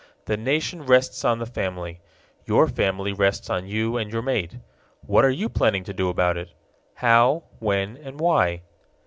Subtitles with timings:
[0.25, 1.99] The nation rests on the family.
[2.47, 4.57] Your family rests on you and your mate.
[5.05, 6.55] What are you planning to do about it?
[6.95, 8.61] How, when, and why?